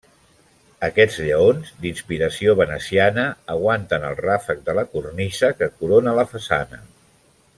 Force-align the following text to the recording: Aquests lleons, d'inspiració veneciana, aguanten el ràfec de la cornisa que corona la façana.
Aquests 0.85 1.17
lleons, 1.25 1.67
d'inspiració 1.83 2.55
veneciana, 2.61 3.27
aguanten 3.57 4.09
el 4.09 4.17
ràfec 4.23 4.65
de 4.71 4.77
la 4.81 4.87
cornisa 4.95 5.53
que 5.61 5.73
corona 5.83 6.19
la 6.23 6.29
façana. 6.35 6.83